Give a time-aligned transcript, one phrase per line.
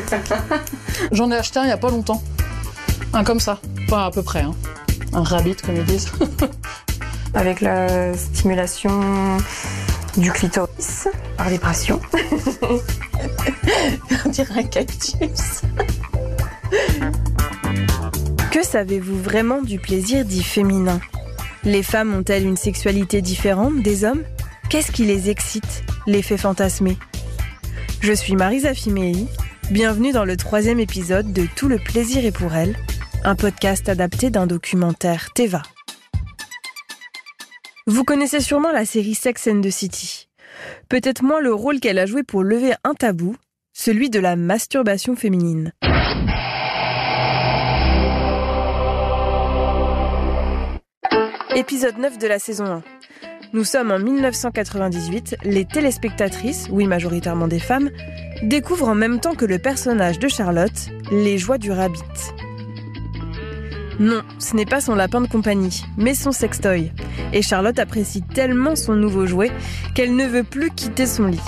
[1.12, 2.22] J'en ai acheté un il y a pas longtemps.
[3.12, 3.60] Un comme ça.
[3.88, 4.42] Pas à peu près.
[4.42, 4.54] Hein.
[5.12, 6.10] Un rabbit, comme ils disent.
[7.34, 9.38] Avec la stimulation
[10.16, 12.00] du clitoris par vibration.
[14.26, 15.62] On dirait un cactus.
[18.50, 21.00] Que savez-vous vraiment du plaisir dit féminin?
[21.64, 24.22] Les femmes ont-elles une sexualité différente des hommes?
[24.68, 26.98] Qu'est-ce qui les excite, les fait fantasmer?
[28.00, 29.26] Je suis Marisa Fimei.
[29.70, 32.76] Bienvenue dans le troisième épisode de Tout le plaisir est pour elle,
[33.24, 35.62] un podcast adapté d'un documentaire Teva.
[37.86, 40.28] Vous connaissez sûrement la série Sex and the City.
[40.88, 43.34] Peut-être moins le rôle qu'elle a joué pour lever un tabou,
[43.72, 45.72] celui de la masturbation féminine.
[51.56, 52.82] Épisode 9 de la saison 1.
[53.54, 57.90] Nous sommes en 1998, les téléspectatrices, oui majoritairement des femmes,
[58.42, 62.00] découvrent en même temps que le personnage de Charlotte les joies du rabbit.
[64.00, 66.92] Non, ce n'est pas son lapin de compagnie, mais son sextoy.
[67.34, 69.50] Et Charlotte apprécie tellement son nouveau jouet
[69.94, 71.40] qu'elle ne veut plus quitter son lit.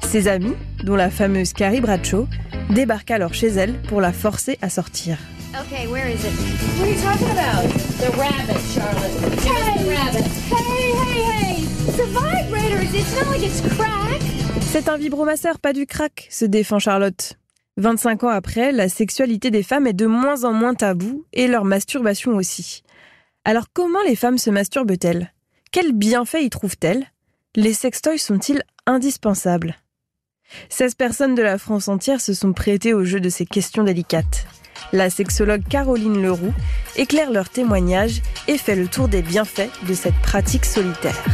[0.00, 2.28] Ses amis, dont la fameuse Carrie Bradshaw,
[2.70, 5.18] débarquent alors chez elle pour la forcer à sortir.
[5.60, 6.32] Okay, where is it?
[6.78, 7.68] What are you talking about?
[7.98, 9.42] The rabbit, Charlotte.
[9.44, 9.72] Hey!
[9.92, 10.22] Hey,
[10.54, 11.31] hey,
[14.60, 17.38] C'est un vibromasseur, pas du crack, se défend Charlotte.
[17.76, 21.64] 25 ans après, la sexualité des femmes est de moins en moins taboue et leur
[21.64, 22.82] masturbation aussi.
[23.44, 25.32] Alors comment les femmes se masturbent-elles?
[25.72, 27.06] Quels bienfaits y trouvent-elles?
[27.56, 29.76] Les sextoys sont-ils indispensables?
[30.68, 34.46] 16 personnes de la France entière se sont prêtées au jeu de ces questions délicates.
[34.92, 36.52] La sexologue Caroline Leroux
[36.96, 41.24] éclaire leur témoignage et fait le tour des bienfaits de cette pratique solitaire.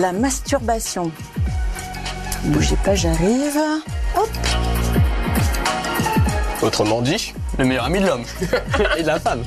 [0.00, 1.10] La masturbation.
[2.44, 3.58] Bougez pas, j'arrive.
[4.16, 4.28] Hop.
[6.62, 8.24] Autrement dit, le meilleur ami de l'homme
[8.98, 9.42] et de la femme.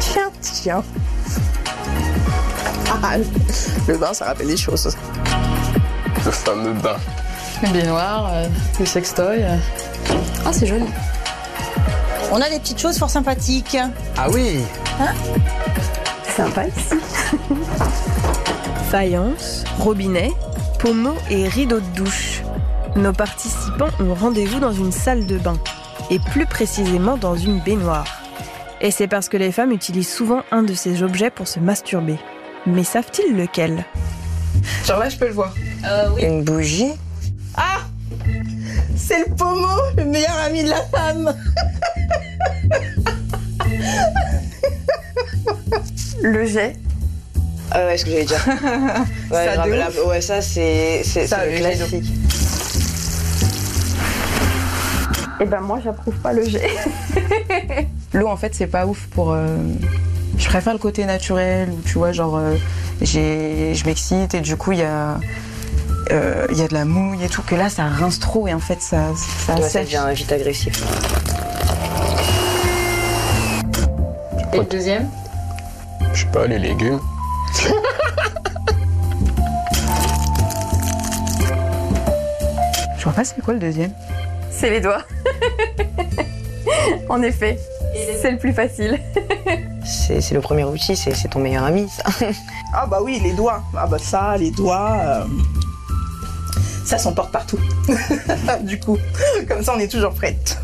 [0.00, 0.82] Tiens, tiens.
[3.02, 3.16] Ah,
[3.86, 4.96] le bain, ça rappelle les choses.
[6.24, 6.96] Le fameux bain.
[7.62, 8.46] Une baignoire, euh,
[8.78, 9.42] des sextoys.
[9.42, 9.56] euh.
[10.44, 10.84] Ah, c'est joli.
[12.32, 13.76] On a des petites choses fort sympathiques.
[14.16, 14.58] Ah oui
[16.38, 16.94] Sympa ici.
[18.90, 20.30] Faïence, robinet,
[20.78, 22.42] pommeau et rideaux de douche.
[22.94, 25.58] Nos participants ont rendez-vous dans une salle de bain,
[26.10, 28.22] et plus précisément dans une baignoire.
[28.80, 32.20] Et c'est parce que les femmes utilisent souvent un de ces objets pour se masturber.
[32.66, 33.84] Mais savent-ils lequel?
[34.84, 35.52] Genre là, je peux le voir.
[36.22, 36.92] Une bougie.
[37.56, 37.80] Ah
[38.96, 41.34] C'est le pommeau, le meilleur ami de la femme.
[46.22, 46.76] Le jet.
[47.70, 48.44] Ah ouais, ce que j'allais dire.
[49.30, 50.06] Ouais, Ça, grave, ouf.
[50.08, 52.04] ouais, ça c'est c'est Ça, c'est le le jet classique.
[55.40, 56.68] Eh ben moi, j'approuve pas le jet.
[58.14, 59.32] L'eau, en fait, c'est pas ouf pour.
[59.32, 59.46] euh,
[60.38, 62.54] Je préfère le côté naturel où tu vois, genre, euh,
[63.02, 65.20] j'ai, je m'excite et du coup, il y a.
[66.10, 68.54] euh, Il y a de la mouille et tout, que là ça rince trop et
[68.54, 69.02] en fait ça,
[69.46, 70.82] ça Ouais, ça devient vite agressif.
[74.54, 75.08] Et le deuxième?
[76.14, 77.00] Je sais pas, les légumes.
[82.98, 83.92] Je vois pas c'est quoi le deuxième.
[84.50, 85.02] C'est les doigts.
[87.08, 87.58] en effet,
[88.20, 88.98] c'est le plus facile.
[89.84, 92.04] C'est c'est le premier outil, c'est c'est ton meilleur ami, ça.
[92.74, 93.62] Ah bah oui, les doigts.
[93.76, 94.96] Ah bah ça, les doigts.
[95.02, 95.24] euh,
[96.84, 97.58] Ça s'emporte partout.
[98.62, 98.98] du coup,
[99.48, 100.58] comme ça, on est toujours prête.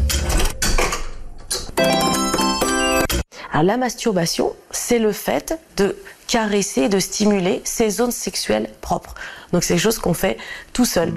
[3.53, 5.97] Alors, la masturbation, c'est le fait de
[6.27, 9.15] caresser, de stimuler ses zones sexuelles propres.
[9.53, 10.37] Donc c'est quelque chose qu'on fait
[10.73, 11.13] tout seul.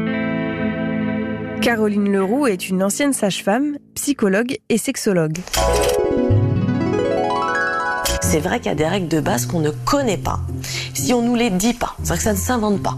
[1.62, 5.40] Caroline Leroux est une ancienne sage-femme, psychologue et sexologue.
[8.22, 10.40] C'est vrai qu'il y a des règles de base qu'on ne connaît pas
[10.94, 11.96] si on nous les dit pas.
[12.04, 12.98] C'est-à-dire que ça ne s'invente pas.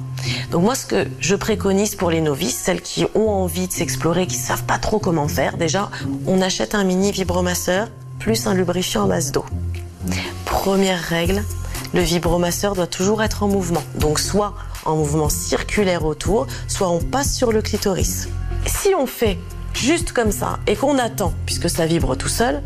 [0.51, 4.25] Donc moi, ce que je préconise pour les novices, celles qui ont envie de s'explorer,
[4.25, 5.89] qui savent pas trop comment faire, déjà,
[6.25, 7.89] on achète un mini vibromasseur
[8.19, 9.45] plus un lubrifiant à base d'eau.
[10.59, 11.41] Première règle,
[11.93, 13.81] le vibromasseur doit toujours être en mouvement.
[13.95, 18.27] Donc soit en mouvement circulaire autour, soit on passe sur le clitoris.
[18.65, 19.37] Si on fait
[19.73, 22.61] juste comme ça et qu'on attend, puisque ça vibre tout seul,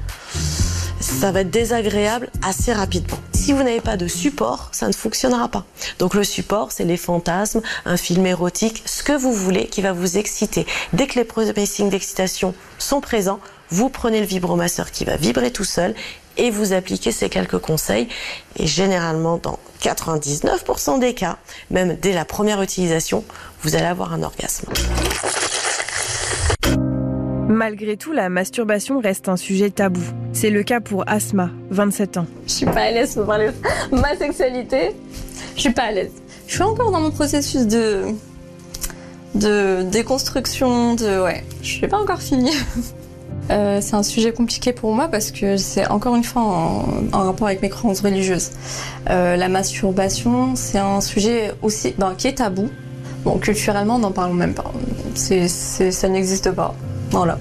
[1.00, 3.20] ça va être désagréable assez rapidement.
[3.32, 5.64] Si vous n'avez pas de support, ça ne fonctionnera pas.
[6.00, 9.94] Donc le support, c'est les fantasmes, un film érotique, ce que vous voulez qui va
[9.94, 10.66] vous exciter.
[10.94, 13.40] Dès que les premiers signes d'excitation sont présents,
[13.70, 15.94] vous prenez le vibromasseur qui va vibrer tout seul
[16.38, 18.08] et vous appliquez ces quelques conseils.
[18.58, 21.38] Et généralement, dans 99% des cas,
[21.70, 23.24] même dès la première utilisation,
[23.62, 24.68] vous allez avoir un orgasme.
[27.50, 30.02] Malgré tout, la masturbation reste un sujet tabou.
[30.32, 32.26] C'est le cas pour Asma, 27 ans.
[32.48, 33.50] Je suis pas à l'aise pour parler
[33.92, 34.92] de ma sexualité.
[35.56, 36.12] Je suis pas à l'aise.
[36.48, 38.06] Je suis encore dans mon processus de
[39.36, 42.52] de déconstruction, de ouais, je l'ai pas encore fini.
[43.52, 47.48] Euh, c'est un sujet compliqué pour moi parce que c'est encore une fois en, rapport
[47.48, 48.52] avec mes croyances religieuses.
[49.10, 52.70] Euh, la masturbation, c'est un sujet aussi ben, qui est tabou.
[53.24, 54.72] Bon, culturellement, n'en parlons même pas.
[55.16, 56.76] Ça n'existe pas.
[57.12, 57.38] Voilà.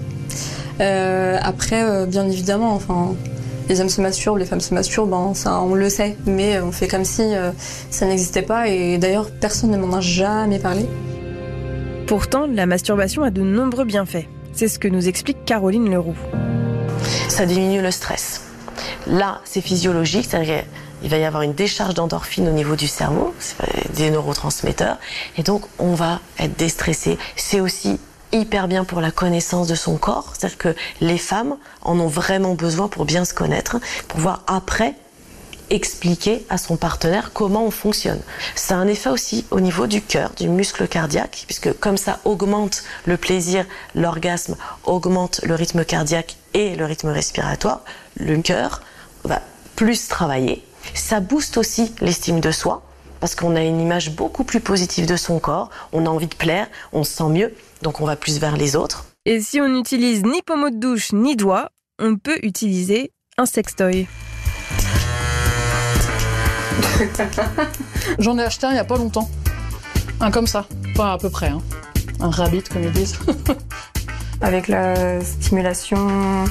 [0.80, 3.14] Euh, après, bien évidemment, enfin,
[3.68, 6.72] les hommes se masturbent, les femmes se masturbent, ben, ça, on le sait, mais on
[6.72, 7.22] fait comme si
[7.90, 8.68] ça n'existait pas.
[8.68, 10.86] Et d'ailleurs, personne ne m'en a jamais parlé.
[12.06, 14.26] Pourtant, la masturbation a de nombreux bienfaits.
[14.54, 16.16] C'est ce que nous explique Caroline Leroux.
[17.28, 18.42] ça diminue le stress.
[19.06, 20.64] Là, c'est physiologique, c'est-à-dire
[21.00, 23.34] qu'il va y avoir une décharge d'endorphine au niveau du cerveau,
[23.96, 24.98] des neurotransmetteurs,
[25.38, 27.18] et donc on va être déstressé.
[27.34, 27.98] C'est aussi
[28.32, 32.54] hyper bien pour la connaissance de son corps, c'est-à-dire que les femmes en ont vraiment
[32.54, 33.78] besoin pour bien se connaître,
[34.08, 34.94] pour pouvoir après
[35.72, 38.20] expliquer à son partenaire comment on fonctionne.
[38.54, 42.20] Ça a un effet aussi au niveau du cœur, du muscle cardiaque, puisque comme ça
[42.24, 43.64] augmente le plaisir,
[43.94, 47.80] l'orgasme augmente le rythme cardiaque et le rythme respiratoire,
[48.16, 48.82] le cœur
[49.24, 49.40] va
[49.74, 50.62] plus travailler.
[50.94, 52.82] Ça booste aussi l'estime de soi,
[53.20, 56.34] parce qu'on a une image beaucoup plus positive de son corps, on a envie de
[56.34, 59.06] plaire, on se sent mieux, donc on va plus vers les autres.
[59.24, 64.06] Et si on n'utilise ni pommeau de douche ni doigts, on peut utiliser un sextoy.
[68.18, 69.28] J'en ai acheté un il y a pas longtemps.
[70.20, 70.66] Un comme ça.
[70.94, 71.48] Pas à peu près.
[71.48, 71.60] hein.
[72.20, 73.18] Un rabbit, comme ils disent.
[74.40, 76.44] Avec la stimulation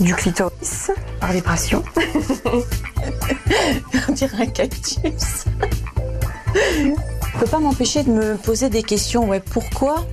[0.00, 0.90] du clitoris
[1.20, 1.82] par vibration.
[4.08, 5.44] On dirait un cactus.
[6.54, 9.28] Je peux pas m'empêcher de me poser des questions.
[9.28, 10.06] Ouais, pourquoi?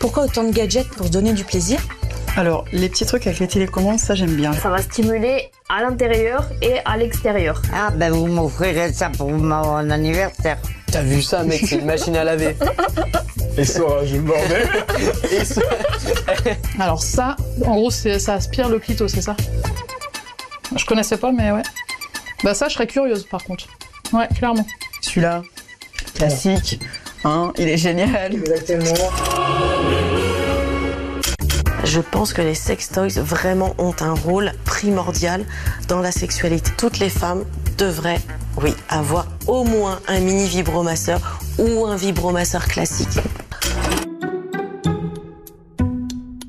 [0.00, 1.80] Pourquoi autant de gadgets pour se donner du plaisir?
[2.36, 4.52] Alors, les petits trucs avec les télécommandes, ça j'aime bien.
[4.54, 7.62] Ça va stimuler à l'intérieur et à l'extérieur.
[7.72, 10.58] Ah ben vous m'offrirez ça pour mon anniversaire.
[10.90, 12.56] T'as vu ça, mec C'est une machine à laver.
[13.56, 14.68] Et ça, je le bordel.
[15.30, 15.60] Et ça...
[16.80, 19.36] Alors ça, en gros, ça aspire le clito, c'est ça?
[20.74, 21.62] Je connaissais pas, mais ouais.
[22.42, 23.66] Bah ça, je serais curieuse, par contre.
[24.12, 24.66] Ouais, clairement.
[25.02, 25.42] Celui-là,
[26.14, 26.80] classique,
[27.24, 28.34] hein, il est génial.
[28.34, 29.10] Exactement.
[31.94, 35.44] Je pense que les sextoys vraiment ont un rôle primordial
[35.86, 36.72] dans la sexualité.
[36.76, 37.44] Toutes les femmes
[37.78, 38.18] devraient,
[38.60, 43.20] oui, avoir au moins un mini vibromasseur ou un vibromasseur classique.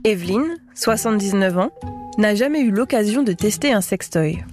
[0.04, 1.70] Evelyne, 79 ans,
[2.18, 4.44] n'a jamais eu l'occasion de tester un sextoy.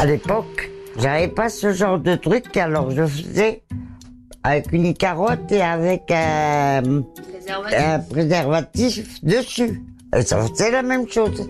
[0.00, 3.62] À l'époque, j'avais pas ce genre de truc, alors je faisais
[4.42, 6.10] avec une carotte et avec
[7.50, 9.82] un, un préservatif dessus.
[10.16, 11.48] Et ça faisait la même chose.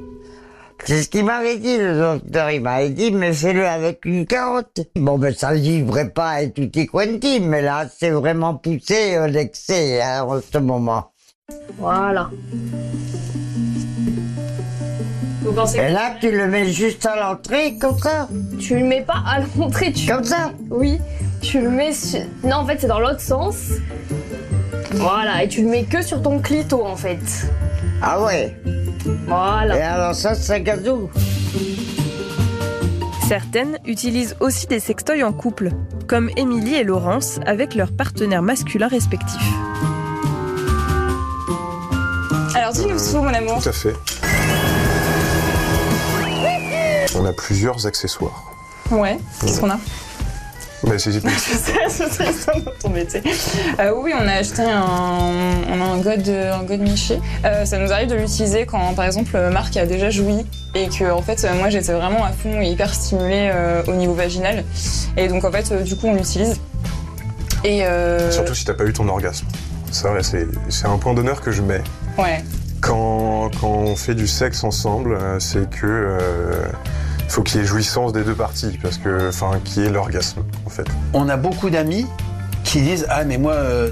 [0.85, 2.50] C'est ce qu'il m'avait dit, le docteur.
[2.50, 4.81] Il m'avait dit, mais fais-le avec une carotte.
[4.97, 9.27] Bon, ben, ça vivrait pas et tout est quanti, mais là, c'est vraiment poussé euh,
[9.27, 11.11] l'excès, hein, en ce moment.
[11.79, 12.31] Voilà.
[15.43, 18.29] Vous pensez Et là, tu le mets juste à l'entrée, comme ça?
[18.61, 20.07] Tu le mets pas à l'entrée, tu...
[20.07, 20.52] Comme ça?
[20.71, 21.00] Oui,
[21.40, 22.21] tu le mets sur...
[22.45, 23.57] Non, en fait, c'est dans l'autre sens.
[24.99, 27.19] Voilà, et tu le mets que sur ton clito, en fait.
[28.02, 28.55] Ah ouais
[29.26, 29.76] Voilà.
[29.76, 31.09] Et alors ça, c'est un gazou.
[33.28, 35.71] Certaines utilisent aussi des sextoys en couple,
[36.07, 39.52] comme Émilie et Laurence avec leurs partenaires masculins respectifs.
[42.55, 43.62] Alors dis-nous tout, mon amour.
[43.62, 43.95] Tout à fait.
[47.17, 48.45] On a plusieurs accessoires.
[48.90, 49.78] Ouais, qu'est-ce qu'on a?
[50.85, 51.11] Bah, c'est
[51.88, 53.20] c'est- ça ton métier.
[53.80, 54.80] Euh, oui, on a acheté un,
[55.68, 57.18] on a un god, un god Miché.
[57.44, 61.11] Euh, ça nous arrive de l'utiliser quand, par exemple, Marc a déjà joui et que,
[61.11, 64.64] en fait, moi, j'étais vraiment à fond et hyper stimulée euh, au niveau vaginal.
[65.16, 66.61] Et donc, en fait, euh, du coup, on l'utilise.
[67.64, 69.47] Et euh, Surtout si t'as pas eu ton orgasme.
[69.90, 71.82] Ça, c'est un point d'honneur que je mets.
[72.18, 72.44] ouais.
[72.80, 76.68] Quand, quand on fait du sexe ensemble, euh, c'est que euh,
[77.28, 80.40] faut qu'il y ait jouissance des deux parties, parce que, enfin, qu'il y ait l'orgasme,
[80.66, 80.87] en fait.
[81.12, 82.06] On a beaucoup d'amis
[82.64, 83.90] qui disent Ah, mais moi, euh,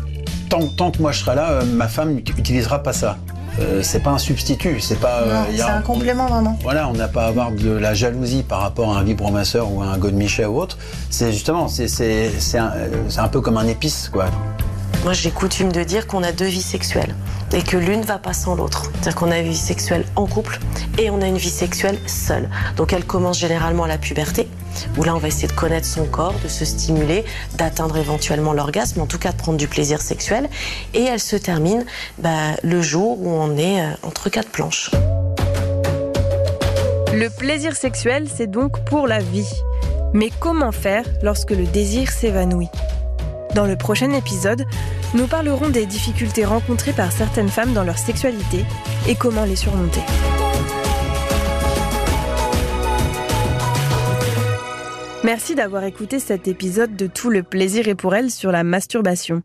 [0.49, 3.17] tant, tant que moi je serai là, euh, ma femme utilisera pas ça.
[3.59, 5.23] Euh, c'est pas un substitut, c'est pas.
[5.23, 6.59] euh, c'est un complément vraiment.
[6.63, 9.81] Voilà, on n'a pas à avoir de la jalousie par rapport à un vibromasseur ou
[9.83, 10.77] à un godemichet ou autre.
[11.09, 11.87] C'est justement, c'est
[12.59, 12.73] un,
[13.09, 14.27] c'est un peu comme un épice, quoi.
[15.07, 17.15] Moi, j'ai coutume de dire qu'on a deux vies sexuelles
[17.55, 18.91] et que l'une va pas sans l'autre.
[18.91, 20.59] C'est-à-dire qu'on a une vie sexuelle en couple
[20.99, 22.51] et on a une vie sexuelle seule.
[22.77, 24.49] Donc elle commence généralement à la puberté,
[24.97, 29.01] où là on va essayer de connaître son corps, de se stimuler, d'atteindre éventuellement l'orgasme,
[29.01, 30.49] en tout cas de prendre du plaisir sexuel.
[30.93, 31.87] Et elle se termine
[32.19, 34.91] bah, le jour où on est euh, entre quatre planches.
[37.15, 39.53] Le plaisir sexuel, c'est donc pour la vie.
[40.15, 42.71] Mais comment faire lorsque le désir s'évanouit?
[43.57, 44.67] Dans le prochain épisode,
[45.15, 48.67] nous parlerons des difficultés rencontrées par certaines femmes dans leur sexualité
[49.09, 50.03] et comment les surmonter.
[55.25, 59.43] Merci d'avoir écouté cet épisode de Tout le plaisir est pour elle sur la masturbation.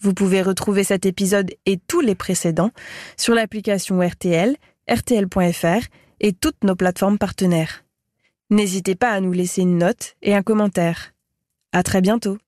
[0.00, 2.70] Vous pouvez retrouver cet épisode et tous les précédents
[3.18, 4.56] sur l'application RTL,
[4.90, 5.84] rtl.fr
[6.20, 7.84] et toutes nos plateformes partenaires.
[8.48, 11.12] N'hésitez pas à nous laisser une note et un commentaire.
[11.72, 12.38] À très bientôt.